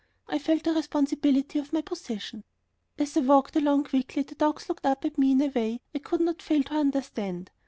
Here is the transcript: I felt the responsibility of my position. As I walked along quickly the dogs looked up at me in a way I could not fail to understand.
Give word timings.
I 0.27 0.39
felt 0.39 0.63
the 0.63 0.73
responsibility 0.73 1.59
of 1.59 1.73
my 1.73 1.81
position. 1.83 2.43
As 2.97 3.15
I 3.15 3.19
walked 3.19 3.55
along 3.55 3.83
quickly 3.83 4.23
the 4.23 4.33
dogs 4.33 4.67
looked 4.67 4.87
up 4.87 5.05
at 5.05 5.19
me 5.19 5.33
in 5.33 5.41
a 5.43 5.49
way 5.49 5.79
I 5.93 5.99
could 5.99 6.21
not 6.21 6.41
fail 6.41 6.63
to 6.63 6.73
understand. 6.73 7.51